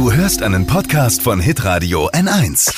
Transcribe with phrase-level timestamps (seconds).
[0.00, 2.72] Du hörst einen Podcast von Hitradio N1.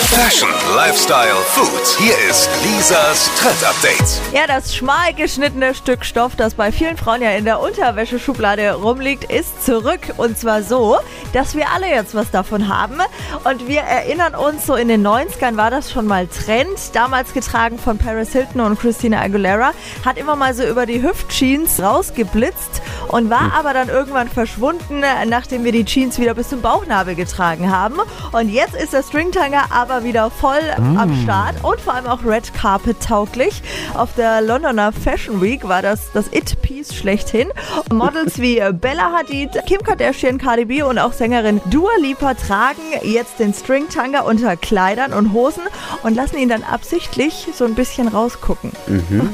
[0.00, 1.86] Fashion, Lifestyle, Food.
[1.96, 4.20] Hier ist Lisas Trend Update.
[4.34, 9.30] Ja, das schmal geschnittene Stück Stoff, das bei vielen Frauen ja in der Unterwäscheschublade rumliegt,
[9.32, 10.00] ist zurück.
[10.16, 10.98] Und zwar so,
[11.32, 12.98] dass wir alle jetzt was davon haben.
[13.44, 16.80] Und wir erinnern uns, so in den 90ern war das schon mal Trend.
[16.94, 19.70] Damals getragen von Paris Hilton und Christina Aguilera.
[20.04, 25.64] Hat immer mal so über die Hüftjeans rausgeblitzt und war aber dann irgendwann verschwunden, nachdem
[25.64, 27.96] wir die Jeans wieder bis zum Bauchnabel getragen haben.
[28.32, 32.54] Und jetzt ist der Stringtanga aber wieder voll am Start und vor allem auch Red
[32.54, 33.62] Carpet tauglich.
[33.94, 37.48] Auf der Londoner Fashion Week war das das It-Piece schlechthin.
[37.92, 43.38] Models wie Bella Hadid, Kim Kardashian, Cardi B und auch Sängerin Dua Lipa tragen jetzt
[43.38, 45.62] den Stringtanga unter Kleidern und Hosen
[46.02, 48.72] und lassen ihn dann absichtlich so ein bisschen rausgucken.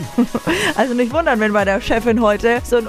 [0.76, 2.88] Also nicht wundern, wenn bei der Chefin heute so ein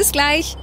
[0.00, 0.56] Bis gleich.